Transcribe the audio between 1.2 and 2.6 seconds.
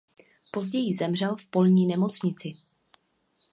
v polní nemocnici.